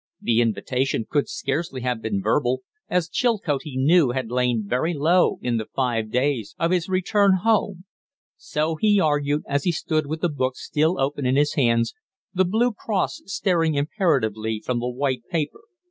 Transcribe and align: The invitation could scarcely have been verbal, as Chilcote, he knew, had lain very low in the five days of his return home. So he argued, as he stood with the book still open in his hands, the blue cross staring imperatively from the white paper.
The 0.19 0.41
invitation 0.41 1.05
could 1.07 1.29
scarcely 1.29 1.81
have 1.81 2.01
been 2.01 2.23
verbal, 2.23 2.63
as 2.89 3.07
Chilcote, 3.07 3.61
he 3.65 3.77
knew, 3.77 4.09
had 4.09 4.31
lain 4.31 4.63
very 4.65 4.95
low 4.95 5.37
in 5.43 5.57
the 5.57 5.67
five 5.75 6.09
days 6.09 6.55
of 6.57 6.71
his 6.71 6.89
return 6.89 7.37
home. 7.43 7.85
So 8.35 8.77
he 8.77 8.99
argued, 8.99 9.43
as 9.47 9.63
he 9.63 9.71
stood 9.71 10.07
with 10.07 10.21
the 10.21 10.29
book 10.29 10.55
still 10.55 10.99
open 10.99 11.27
in 11.27 11.35
his 11.35 11.53
hands, 11.53 11.93
the 12.33 12.45
blue 12.45 12.73
cross 12.73 13.21
staring 13.27 13.75
imperatively 13.75 14.59
from 14.65 14.79
the 14.79 14.89
white 14.89 15.21
paper. 15.29 15.61